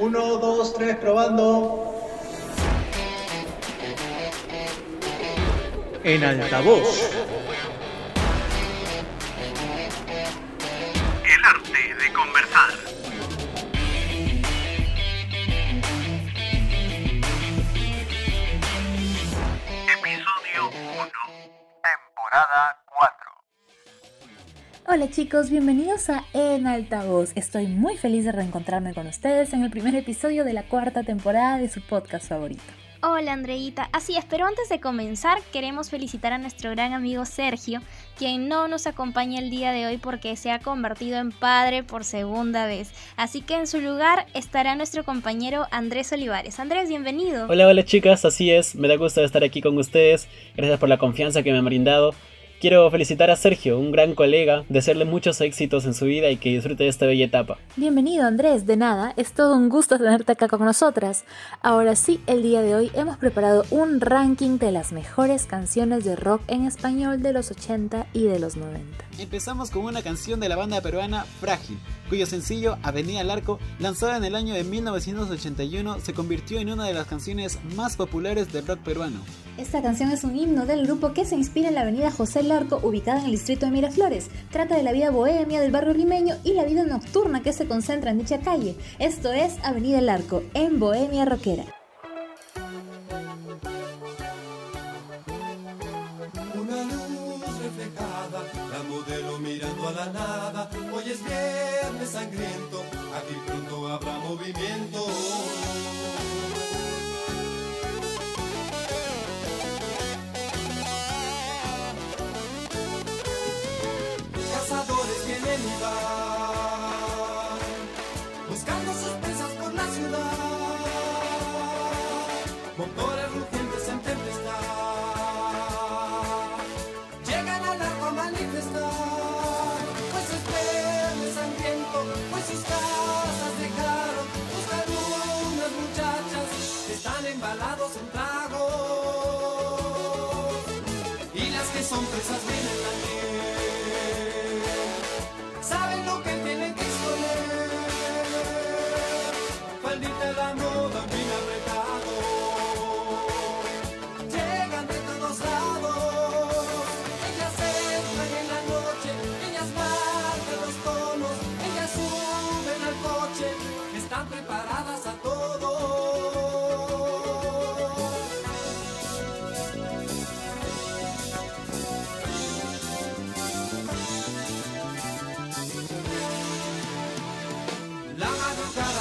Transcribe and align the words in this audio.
Uno, 0.00 0.38
dos, 0.38 0.72
tres, 0.72 0.96
probando. 0.96 1.94
En 6.02 6.24
altavoz. 6.24 7.10
Hola 24.92 25.08
chicos, 25.08 25.50
bienvenidos 25.50 26.10
a 26.10 26.24
En 26.32 26.66
Altavoz. 26.66 27.30
Estoy 27.36 27.68
muy 27.68 27.96
feliz 27.96 28.24
de 28.24 28.32
reencontrarme 28.32 28.92
con 28.92 29.06
ustedes 29.06 29.52
en 29.52 29.62
el 29.62 29.70
primer 29.70 29.94
episodio 29.94 30.42
de 30.42 30.52
la 30.52 30.64
cuarta 30.64 31.04
temporada 31.04 31.58
de 31.58 31.68
su 31.68 31.80
podcast 31.80 32.26
favorito. 32.26 32.60
Hola 33.00 33.34
Andreita, 33.34 33.88
así 33.92 34.16
es, 34.16 34.24
pero 34.24 34.46
antes 34.46 34.68
de 34.68 34.80
comenzar 34.80 35.38
queremos 35.52 35.90
felicitar 35.90 36.32
a 36.32 36.38
nuestro 36.38 36.72
gran 36.72 36.92
amigo 36.92 37.24
Sergio, 37.24 37.82
quien 38.18 38.48
no 38.48 38.66
nos 38.66 38.88
acompaña 38.88 39.38
el 39.38 39.48
día 39.48 39.70
de 39.70 39.86
hoy 39.86 39.96
porque 39.96 40.34
se 40.34 40.50
ha 40.50 40.58
convertido 40.58 41.18
en 41.18 41.30
padre 41.30 41.84
por 41.84 42.02
segunda 42.02 42.66
vez. 42.66 42.90
Así 43.16 43.42
que 43.42 43.54
en 43.54 43.68
su 43.68 43.80
lugar 43.80 44.26
estará 44.34 44.74
nuestro 44.74 45.04
compañero 45.04 45.68
Andrés 45.70 46.12
Olivares. 46.12 46.58
Andrés, 46.58 46.88
bienvenido. 46.88 47.46
Hola, 47.48 47.68
hola 47.68 47.84
chicas, 47.84 48.24
así 48.24 48.50
es, 48.50 48.74
me 48.74 48.88
da 48.88 48.96
gusto 48.96 49.22
estar 49.22 49.44
aquí 49.44 49.62
con 49.62 49.78
ustedes, 49.78 50.26
gracias 50.56 50.80
por 50.80 50.88
la 50.88 50.98
confianza 50.98 51.44
que 51.44 51.52
me 51.52 51.58
han 51.58 51.64
brindado. 51.64 52.12
Quiero 52.60 52.90
felicitar 52.90 53.30
a 53.30 53.36
Sergio, 53.36 53.78
un 53.78 53.90
gran 53.90 54.14
colega, 54.14 54.64
desearle 54.68 55.06
muchos 55.06 55.40
éxitos 55.40 55.86
en 55.86 55.94
su 55.94 56.04
vida 56.04 56.28
y 56.28 56.36
que 56.36 56.50
disfrute 56.50 56.84
de 56.84 56.90
esta 56.90 57.06
bella 57.06 57.24
etapa. 57.24 57.56
Bienvenido 57.74 58.26
Andrés, 58.26 58.66
de 58.66 58.76
nada, 58.76 59.14
es 59.16 59.32
todo 59.32 59.56
un 59.56 59.70
gusto 59.70 59.96
tenerte 59.96 60.32
acá 60.32 60.46
con 60.46 60.66
nosotras. 60.66 61.24
Ahora 61.62 61.96
sí, 61.96 62.20
el 62.26 62.42
día 62.42 62.60
de 62.60 62.74
hoy 62.74 62.90
hemos 62.92 63.16
preparado 63.16 63.64
un 63.70 64.02
ranking 64.02 64.58
de 64.58 64.72
las 64.72 64.92
mejores 64.92 65.46
canciones 65.46 66.04
de 66.04 66.16
rock 66.16 66.42
en 66.48 66.66
español 66.66 67.22
de 67.22 67.32
los 67.32 67.50
80 67.50 68.08
y 68.12 68.24
de 68.24 68.38
los 68.38 68.58
90. 68.58 69.06
Empezamos 69.18 69.70
con 69.70 69.84
una 69.84 70.02
canción 70.02 70.38
de 70.38 70.50
la 70.50 70.56
banda 70.56 70.82
peruana 70.82 71.24
Frágil, 71.40 71.78
cuyo 72.10 72.26
sencillo 72.26 72.76
Avenida 72.82 73.20
al 73.20 73.30
Arco, 73.30 73.58
lanzada 73.78 74.18
en 74.18 74.24
el 74.24 74.34
año 74.34 74.52
de 74.52 74.64
1981, 74.64 76.00
se 76.00 76.12
convirtió 76.12 76.58
en 76.58 76.70
una 76.70 76.84
de 76.84 76.92
las 76.92 77.06
canciones 77.06 77.58
más 77.74 77.96
populares 77.96 78.52
del 78.52 78.66
rock 78.66 78.80
peruano. 78.80 79.20
Esta 79.60 79.82
canción 79.82 80.10
es 80.10 80.24
un 80.24 80.34
himno 80.38 80.64
del 80.64 80.86
grupo 80.86 81.12
que 81.12 81.26
se 81.26 81.34
inspira 81.34 81.68
en 81.68 81.74
la 81.74 81.82
avenida 81.82 82.10
José 82.10 82.42
Larco, 82.42 82.80
ubicada 82.82 83.18
en 83.18 83.26
el 83.26 83.32
distrito 83.32 83.66
de 83.66 83.72
Miraflores. 83.72 84.30
Trata 84.50 84.74
de 84.74 84.82
la 84.82 84.92
vida 84.92 85.10
bohemia 85.10 85.60
del 85.60 85.70
barrio 85.70 85.92
limeño 85.92 86.34
y 86.44 86.54
la 86.54 86.64
vida 86.64 86.82
nocturna 86.84 87.42
que 87.42 87.52
se 87.52 87.66
concentra 87.66 88.10
en 88.10 88.18
dicha 88.20 88.38
calle. 88.38 88.74
Esto 88.98 89.30
es 89.32 89.58
Avenida 89.62 89.98
El 89.98 90.08
Arco, 90.08 90.42
en 90.54 90.80
Bohemia 90.80 91.26
Rockera. 91.26 91.79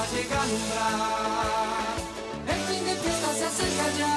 Madrugada 0.10 0.16
llega 0.16 0.36
a 0.36 0.44
alumbrar, 0.44 1.96
el 2.48 2.62
fin 2.68 2.86
de 2.86 2.96
fiesta 2.96 3.34
se 3.34 3.46
acerca 3.46 3.86
ya, 3.98 4.16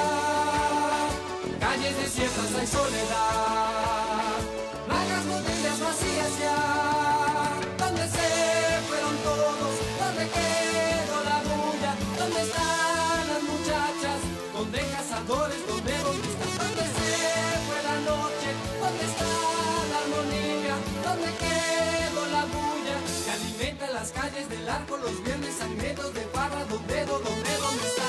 calles 1.60 1.96
desiertas 1.96 2.54
hay 2.58 2.66
soledad, 2.66 4.38
largas 4.88 5.26
botellas 5.26 5.80
vacías 5.80 6.38
ya, 6.40 6.56
¿dónde 7.78 8.02
se 8.08 8.26
fueron 8.88 9.16
todos? 9.18 9.74
¿Dónde 10.00 10.24
quedó 10.36 11.16
la 11.30 11.38
bulla? 11.48 11.92
¿Dónde 12.18 12.40
están 12.42 13.24
las 13.28 13.42
muchachas? 13.52 14.18
¿Dónde 14.54 14.78
cazadores? 14.78 15.60
¿Dónde 15.68 15.92
están? 15.92 16.58
¿Dónde 16.58 16.84
se 16.96 17.12
fue 17.66 17.78
la 17.88 17.96
noche? 18.10 18.48
¿Dónde 18.82 19.04
está 19.10 19.28
la 19.90 19.96
armonía? 20.02 20.74
¿Dónde 21.04 21.28
quedó 21.42 22.11
las 24.02 24.10
calles 24.10 24.48
del 24.48 24.68
arco 24.68 24.96
los 24.96 25.22
viernes 25.22 25.54
sangrientos 25.54 26.12
de 26.12 26.22
parra, 26.22 26.64
¿dónde, 26.64 27.06
dónde, 27.06 27.30
dónde 27.30 27.86
está? 27.86 28.02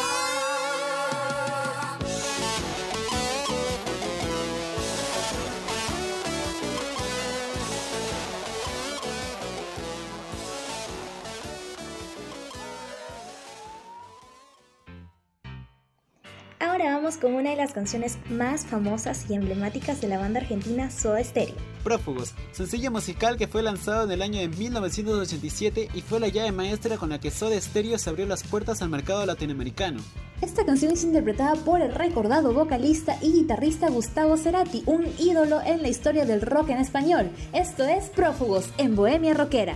Ahora 16.59 16.85
vamos 16.95 17.17
con 17.17 17.35
una 17.35 17.51
de 17.51 17.55
las 17.55 17.73
canciones 17.73 18.17
más 18.31 18.65
famosas 18.65 19.29
y 19.29 19.35
emblemáticas 19.35 20.01
de 20.01 20.07
la 20.07 20.17
banda 20.17 20.39
argentina 20.39 20.89
Soda 20.89 21.23
Stereo. 21.23 21.72
Prófugos, 21.83 22.33
sencillo 22.51 22.91
musical 22.91 23.38
que 23.38 23.47
fue 23.47 23.61
lanzado 23.61 24.05
en 24.05 24.11
el 24.11 24.21
año 24.21 24.39
de 24.39 24.47
1987 24.47 25.89
y 25.94 26.01
fue 26.01 26.19
la 26.19 26.29
llave 26.29 26.51
maestra 26.51 26.97
con 26.97 27.09
la 27.09 27.19
que 27.19 27.29
Soda 27.29 27.59
Stereo 27.59 27.97
se 27.97 28.09
abrió 28.09 28.25
las 28.25 28.44
puertas 28.44 28.81
al 28.81 28.89
mercado 28.89 29.25
latinoamericano. 29.25 30.01
Esta 30.41 30.66
canción 30.66 30.91
es 30.91 31.03
interpretada 31.03 31.55
por 31.55 31.81
el 31.81 31.93
recordado 31.93 32.53
vocalista 32.53 33.17
y 33.22 33.31
guitarrista 33.31 33.89
Gustavo 33.89 34.38
Cerati, 34.38 34.83
un 34.85 35.05
ídolo 35.19 35.61
en 35.61 35.81
la 35.81 35.89
historia 35.89 36.25
del 36.25 36.41
rock 36.41 36.69
en 36.69 36.77
español. 36.77 37.29
Esto 37.53 37.83
es 37.83 38.09
Prófugos 38.09 38.69
en 38.77 38.95
Bohemia 38.95 39.33
Rockera. 39.33 39.75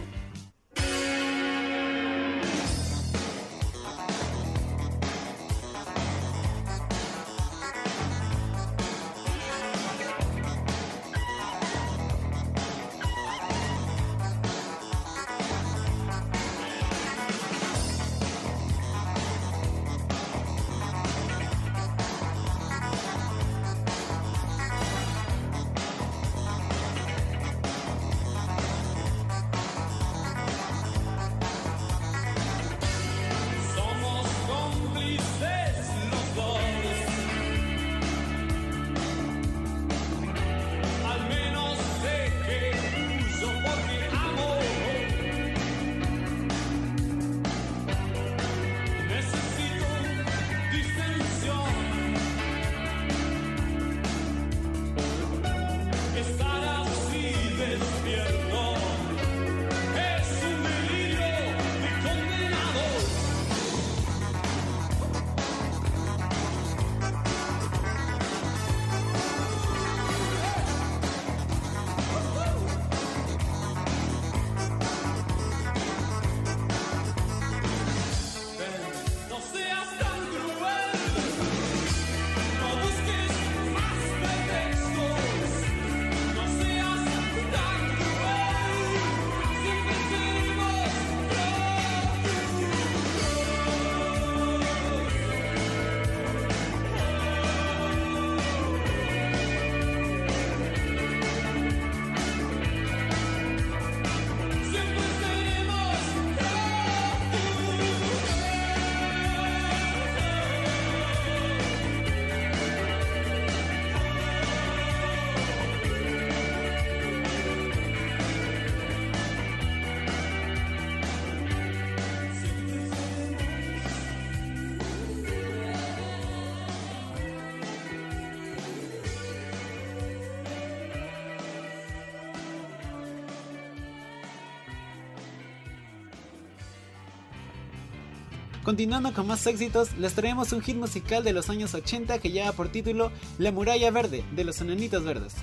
Continuando 138.68 139.14
con 139.14 139.26
más 139.28 139.48
éxitos, 139.48 139.96
les 139.98 140.14
traemos 140.14 140.52
un 140.52 140.60
hit 140.60 140.76
musical 140.76 141.24
de 141.24 141.32
los 141.32 141.50
años 141.50 141.74
80 141.74 142.20
que 142.20 142.32
lleva 142.32 142.52
por 142.52 142.68
título 142.68 143.14
La 143.38 143.54
muralla 143.54 143.90
verde 143.92 144.26
de 144.36 144.44
los 144.44 144.60
enanitos 144.60 145.06
verdes. 145.06 145.36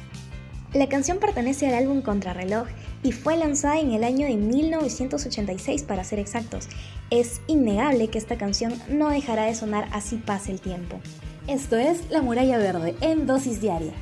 La 0.75 0.91
canción 0.91 1.17
pertenece 1.21 1.67
al 1.67 1.73
álbum 1.73 2.03
Contrarreloj 2.03 2.67
y 3.03 3.12
fue 3.12 3.38
lanzada 3.38 3.81
en 3.81 3.93
el 3.93 4.05
año 4.05 4.26
de 4.26 4.37
1986 4.37 5.85
para 5.85 6.05
ser 6.05 6.19
exactos. 6.19 6.69
Es 7.09 7.41
innegable 7.47 8.09
que 8.09 8.19
esta 8.19 8.37
canción 8.37 8.75
no 8.91 9.09
dejará 9.09 9.44
de 9.44 9.55
sonar 9.55 9.88
así 9.93 10.17
pase 10.17 10.53
el 10.53 10.61
tiempo. 10.61 11.00
Esto 11.49 11.79
es 11.79 12.11
La 12.11 12.20
Muralla 12.20 12.59
Verde 12.59 12.94
en 13.00 13.27
dosis 13.27 13.59
diaria. 13.59 13.94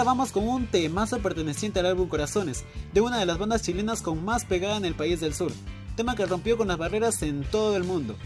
Ahora 0.00 0.12
vamos 0.12 0.32
con 0.32 0.48
un 0.48 0.66
temazo 0.66 1.18
perteneciente 1.18 1.78
al 1.78 1.84
álbum 1.84 2.08
Corazones, 2.08 2.64
de 2.94 3.02
una 3.02 3.18
de 3.18 3.26
las 3.26 3.36
bandas 3.36 3.60
chilenas 3.60 4.00
con 4.00 4.24
más 4.24 4.46
pegada 4.46 4.78
en 4.78 4.86
el 4.86 4.94
país 4.94 5.20
del 5.20 5.34
sur, 5.34 5.52
tema 5.94 6.16
que 6.16 6.24
rompió 6.24 6.56
con 6.56 6.68
las 6.68 6.78
barreras 6.78 7.22
en 7.22 7.44
todo 7.44 7.76
el 7.76 7.84
mundo. 7.84 8.16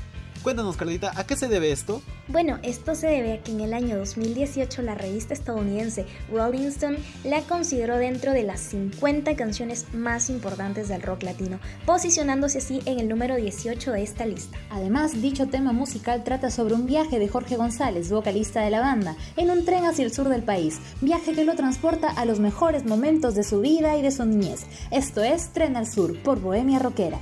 Cuéntanos, 0.45 0.77
Carlita, 0.77 1.11
¿a 1.17 1.25
qué 1.27 1.37
se 1.37 1.49
debe 1.49 1.73
esto? 1.73 2.03
Bueno, 2.29 2.59
esto 2.63 2.95
se 2.95 3.07
debe 3.07 3.33
a 3.33 3.43
que 3.43 3.51
en 3.51 3.63
el 3.63 3.73
año 3.73 3.97
2018 3.97 4.83
la 4.83 4.95
revista 4.95 5.33
estadounidense 5.33 6.05
Rolling 6.31 6.67
Stone 6.67 6.99
la 7.25 7.41
consideró 7.41 7.97
dentro 7.97 8.33
de 8.33 8.43
las 8.43 8.61
50 8.61 9.37
canciones 9.37 9.87
más 9.95 10.29
importantes 10.29 10.89
del 10.89 11.01
rock 11.01 11.23
latino, 11.23 11.61
posicionándose 11.87 12.59
así 12.59 12.83
en 12.85 13.01
el 13.01 13.09
número 13.09 13.37
18 13.37 13.93
de 13.93 14.03
esta 14.03 14.27
lista. 14.27 14.59
Además, 14.69 15.23
dicho 15.23 15.47
tema 15.47 15.73
musical 15.73 16.25
trata 16.25 16.51
sobre 16.51 16.75
un 16.75 16.85
viaje 16.85 17.19
de 17.19 17.29
Jorge 17.29 17.57
González, 17.57 18.11
vocalista 18.11 18.61
de 18.61 18.71
la 18.71 18.81
banda, 18.81 19.17
en 19.39 19.51
un 19.51 19.65
tren 19.65 19.87
hacia 19.87 20.05
el 20.05 20.13
sur 20.13 20.29
del 20.29 20.43
país, 20.43 20.79
viaje 21.01 21.33
que 21.33 21.45
lo 21.45 21.55
transporta 21.55 22.11
a 22.11 22.27
los 22.27 22.39
mejores 22.39 22.85
momentos 22.85 23.35
de 23.35 23.45
su 23.45 23.63
vida 23.63 23.97
y 23.97 24.03
de 24.03 24.11
su 24.11 24.27
niñez. 24.27 24.67
Esto 24.91 25.23
es 25.23 25.55
Tren 25.55 25.75
al 25.75 25.91
Sur 25.91 26.23
por 26.23 26.39
Bohemia 26.39 26.81
Rockera. 26.81 27.19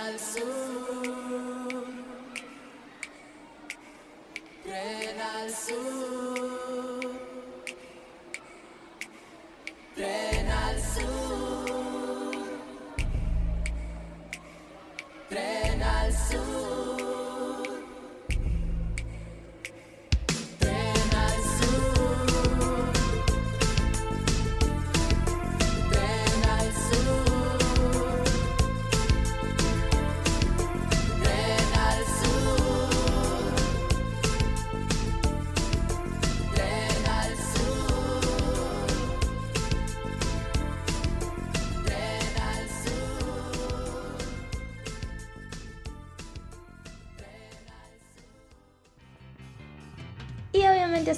Al 0.00 0.18
sur. 0.18 1.84
Tren 4.64 5.20
al 5.20 5.50
sur. 5.50 6.09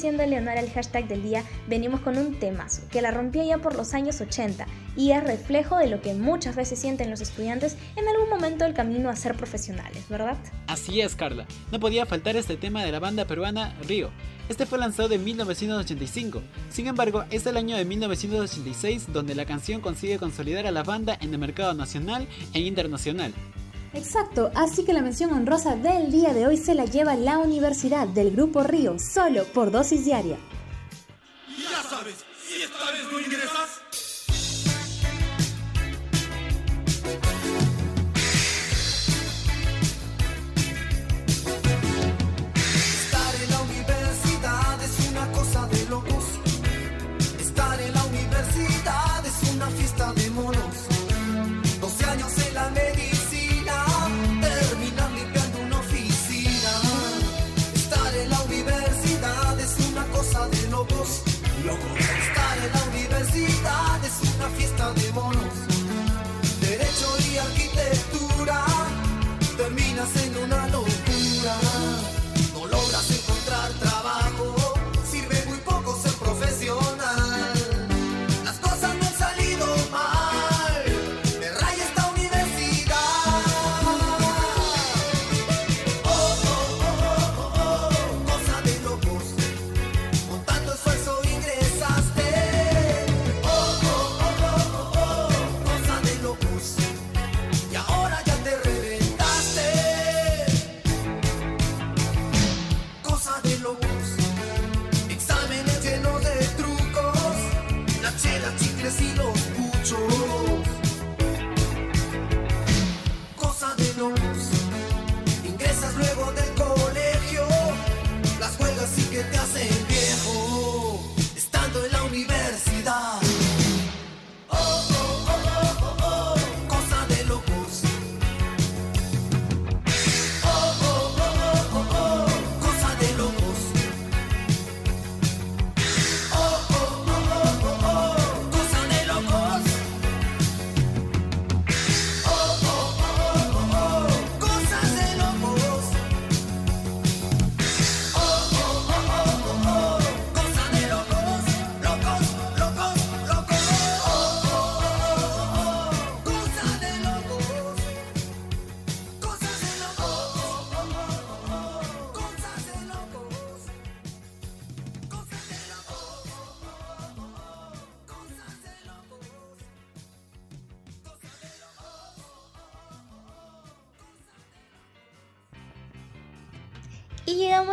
Haciéndole 0.02 0.36
honor 0.36 0.58
al 0.58 0.68
hashtag 0.72 1.06
del 1.06 1.22
día, 1.22 1.44
venimos 1.68 2.00
con 2.00 2.18
un 2.18 2.34
temazo 2.34 2.82
que 2.90 3.00
la 3.00 3.12
rompió 3.12 3.44
ya 3.44 3.58
por 3.58 3.76
los 3.76 3.94
años 3.94 4.20
80 4.20 4.66
y 4.96 5.12
es 5.12 5.22
reflejo 5.22 5.78
de 5.78 5.86
lo 5.86 6.02
que 6.02 6.12
muchas 6.12 6.56
veces 6.56 6.80
sienten 6.80 7.08
los 7.08 7.20
estudiantes 7.20 7.76
en 7.94 8.08
algún 8.08 8.28
momento 8.28 8.64
del 8.64 8.74
camino 8.74 9.10
a 9.10 9.14
ser 9.14 9.36
profesionales, 9.36 10.08
¿verdad? 10.08 10.36
Así 10.66 11.00
es, 11.00 11.14
Carla. 11.14 11.46
No 11.70 11.78
podía 11.78 12.04
faltar 12.04 12.34
este 12.34 12.56
tema 12.56 12.84
de 12.84 12.90
la 12.90 12.98
banda 12.98 13.26
peruana 13.26 13.76
Río. 13.86 14.10
Este 14.48 14.66
fue 14.66 14.80
lanzado 14.80 15.14
en 15.14 15.22
1985. 15.22 16.42
Sin 16.68 16.88
embargo, 16.88 17.24
es 17.30 17.46
el 17.46 17.56
año 17.56 17.76
de 17.76 17.84
1986 17.84 19.12
donde 19.12 19.36
la 19.36 19.44
canción 19.44 19.80
consigue 19.80 20.18
consolidar 20.18 20.66
a 20.66 20.72
la 20.72 20.82
banda 20.82 21.16
en 21.20 21.32
el 21.32 21.38
mercado 21.38 21.74
nacional 21.74 22.26
e 22.54 22.58
internacional. 22.58 23.32
Exacto, 23.94 24.50
así 24.54 24.84
que 24.84 24.94
la 24.94 25.02
mención 25.02 25.32
honrosa 25.32 25.76
del 25.76 26.10
día 26.10 26.32
de 26.32 26.46
hoy 26.46 26.56
se 26.56 26.74
la 26.74 26.86
lleva 26.86 27.14
la 27.14 27.38
Universidad 27.38 28.08
del 28.08 28.30
Grupo 28.30 28.62
Río, 28.62 28.98
solo 28.98 29.44
por 29.44 29.70
dosis 29.70 30.06
diaria. 30.06 30.38
Ya 31.58 31.82
sabes, 31.82 32.24
si 32.42 32.62
esta 32.62 32.90
vez 32.90 33.04
no 33.12 33.20
ingresas, 33.20 33.81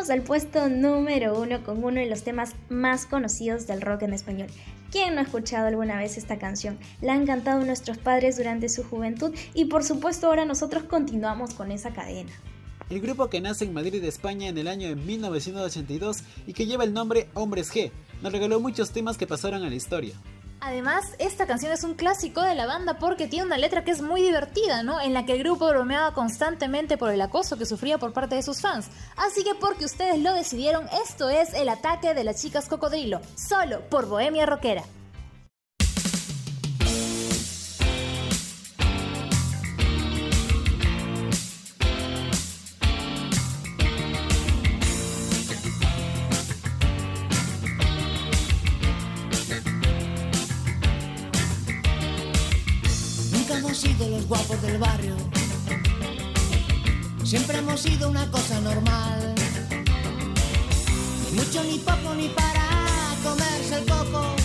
al 0.10 0.22
puesto 0.22 0.70
número 0.70 1.40
uno 1.40 1.64
con 1.64 1.84
uno 1.84 2.00
de 2.00 2.08
los 2.08 2.24
temas 2.24 2.54
más 2.70 3.06
conocidos 3.06 3.68
del 3.68 3.82
rock 3.82 4.04
en 4.04 4.14
español. 4.14 4.48
¿Quién 4.92 5.14
no 5.14 5.20
ha 5.20 5.24
escuchado 5.24 5.68
alguna 5.68 5.98
vez 5.98 6.18
esta 6.18 6.40
canción? 6.40 6.78
La 7.02 7.14
han 7.14 7.26
cantado 7.26 7.64
nuestros 7.64 7.98
padres 7.98 8.38
durante 8.38 8.70
su 8.70 8.84
juventud 8.84 9.36
y 9.54 9.66
por 9.66 9.84
supuesto 9.84 10.28
ahora 10.28 10.46
nosotros 10.46 10.84
continuamos 10.84 11.54
con 11.54 11.72
esa 11.72 11.92
cadena. 11.94 12.32
El 12.90 13.02
grupo 13.02 13.30
que 13.30 13.40
nace 13.40 13.66
en 13.66 13.74
Madrid, 13.74 14.04
España 14.04 14.48
en 14.48 14.58
el 14.58 14.68
año 14.68 14.88
de 14.88 14.96
1982 14.96 16.24
y 16.48 16.54
que 16.54 16.66
lleva 16.66 16.84
el 16.84 16.94
nombre 16.94 17.30
Hombres 17.36 17.72
G, 17.72 17.92
nos 18.24 18.32
regaló 18.32 18.60
muchos 18.60 18.90
temas 18.90 19.18
que 19.18 19.28
pasaron 19.28 19.64
a 19.64 19.70
la 19.70 19.76
historia. 19.76 20.16
Además, 20.62 21.16
esta 21.20 21.48
canción 21.48 21.72
es 21.72 21.84
un 21.84 21.94
clásico 21.94 22.42
de 22.42 22.54
la 22.54 22.66
banda 22.66 23.00
porque 23.00 23.28
tiene 23.28 23.46
una 23.46 23.58
letra 23.58 23.84
que 23.84 23.92
es 23.92 24.02
muy 24.02 24.22
divertida, 24.22 24.84
¿no? 24.84 25.00
En 25.00 25.14
la 25.14 25.26
que 25.26 25.34
el 25.34 25.40
grupo 25.40 25.70
bromeaba 25.70 26.14
constantemente 26.14 26.98
por 26.98 27.12
el 27.12 27.22
acoso 27.22 27.58
que 27.58 27.66
sufría 27.66 27.98
por 27.98 28.12
parte 28.12 28.36
de 28.36 28.44
sus 28.44 28.60
fans. 28.60 28.88
Así 29.16 29.44
que 29.44 29.56
porque 29.56 29.86
ustedes 29.86 30.20
lo 30.20 30.34
decidieron, 30.34 30.88
esto 31.06 31.30
es 31.30 31.54
El 31.54 31.70
ataque 31.70 32.14
de 32.14 32.26
las 32.26 32.42
chicas 32.42 32.68
cocodrilo, 32.68 33.22
solo 33.36 33.82
por 33.90 34.08
Bohemia 34.08 34.46
Rockera. 34.46 34.84
Sido 53.80 54.10
los 54.10 54.28
guapos 54.28 54.62
del 54.62 54.78
barrio. 54.78 55.16
Siempre 57.24 57.60
hemos 57.60 57.80
sido 57.80 58.10
una 58.10 58.30
cosa 58.30 58.60
normal. 58.60 59.36
Ni 61.24 61.38
mucho, 61.38 61.64
ni 61.64 61.78
poco, 61.78 62.14
ni 62.14 62.28
para 62.28 62.68
comerse 63.24 63.76
el 63.76 63.86
coco. 63.86 64.36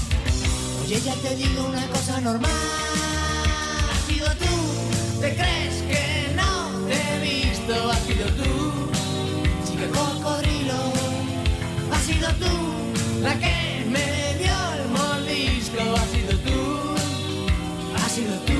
Oye, 0.84 1.00
ya 1.00 1.14
te 1.14 1.34
digo 1.34 1.66
una 1.66 1.84
cosa 1.88 2.20
normal. 2.20 2.50
Has 3.92 4.06
sido 4.06 4.28
tú, 4.36 5.20
te 5.20 5.34
crees 5.34 5.82
que 5.82 6.32
no. 6.36 6.88
sido 8.06 8.26
tú, 8.40 8.52
chica 9.66 9.88
cocodrilo, 9.88 10.80
has 11.90 12.02
sido 12.02 12.28
tú 12.38 12.54
la 13.20 13.36
que 13.40 13.84
me 13.90 14.38
dio 14.38 14.56
el 14.78 14.88
mordisco, 14.90 15.80
has 15.96 16.08
sido 16.10 16.38
tú, 16.46 16.94
has 17.96 18.12
sido 18.12 18.34
tú, 18.46 18.53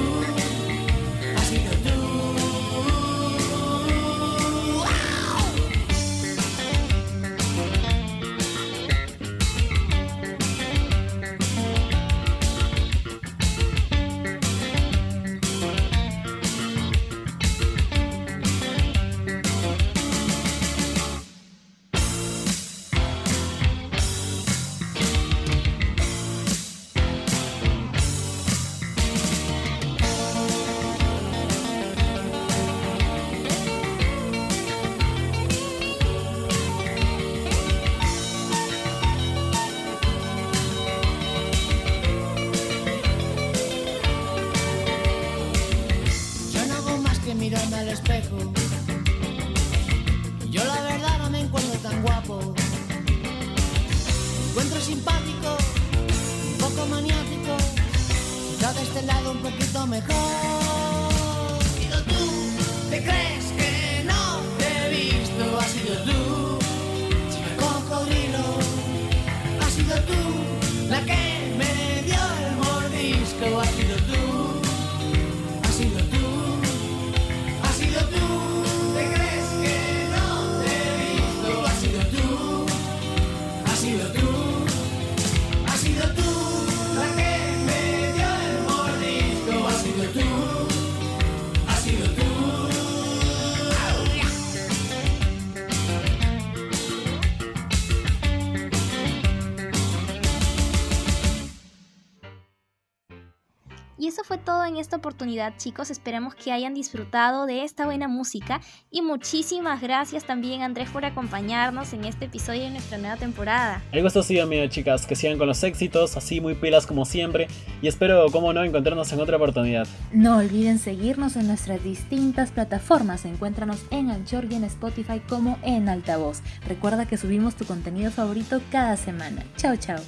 esta 104.95 105.09
oportunidad, 105.09 105.55
chicos. 105.57 105.91
Esperamos 105.91 106.37
que 106.37 106.53
hayan 106.53 106.73
disfrutado 106.73 107.47
de 107.47 107.65
esta 107.65 107.85
buena 107.85 108.07
música. 108.07 108.61
Y 108.93 109.03
muchísimas 109.03 109.81
gracias 109.81 110.25
también, 110.25 110.63
Andrés, 110.63 110.89
por 110.91 111.05
acompañarnos 111.05 111.93
en 111.95 112.05
este 112.05 112.27
episodio 112.27 112.63
de 112.63 112.71
nuestra 112.71 112.99
nueva 112.99 113.17
temporada. 113.17 113.83
El 113.91 114.03
gusto 114.05 114.21
ha 114.21 114.23
sido 114.23 114.47
mío, 114.47 114.65
chicas. 114.69 115.05
Que 115.07 115.17
sigan 115.17 115.37
con 115.37 115.49
los 115.49 115.65
éxitos, 115.65 116.17
así 116.17 116.41
muy 116.41 116.55
pilas 116.55 116.87
como 116.87 117.05
siempre. 117.05 117.49
Y 117.83 117.89
espero, 117.89 118.27
como 118.31 118.53
no, 118.53 118.63
encontrarnos 118.63 119.13
en 119.13 119.21
otra 119.21 119.37
oportunidad. 119.37 119.89
No 120.13 120.37
olviden 120.37 120.79
seguirnos 120.79 121.35
en 121.35 121.49
nuestras 121.49 121.83
distintas 121.83 122.53
plataformas. 122.53 123.25
Encuéntranos 123.25 123.85
en 123.91 124.11
Anchor 124.11 124.47
y 124.49 124.55
en 124.55 124.65
Spotify 124.65 125.21
como 125.29 125.59
en 125.65 125.89
Altavoz. 125.89 126.41
Recuerda 126.69 127.07
que 127.07 127.17
subimos 127.17 127.57
tu 127.57 127.65
contenido 127.65 128.13
favorito 128.13 128.61
cada 128.71 128.97
semana. 128.97 129.43
Chao, 129.57 129.75
chao. 129.77 129.99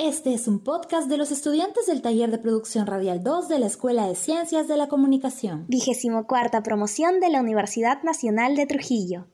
Este 0.00 0.32
es 0.32 0.46
un 0.46 0.60
podcast 0.60 1.08
de 1.08 1.16
los 1.16 1.32
estudiantes 1.32 1.86
del 1.86 2.02
taller 2.02 2.30
de 2.30 2.38
producción 2.38 2.86
radial 2.86 3.24
2 3.24 3.48
de 3.48 3.58
la 3.58 3.66
Escuela 3.66 4.06
de 4.06 4.14
Ciencias 4.14 4.68
de 4.68 4.76
la 4.76 4.86
Comunicación. 4.86 5.64
Vigésimo 5.66 6.28
cuarta 6.28 6.62
promoción 6.62 7.18
de 7.18 7.30
la 7.30 7.40
Universidad 7.40 8.04
Nacional 8.04 8.54
de 8.54 8.66
Trujillo. 8.66 9.26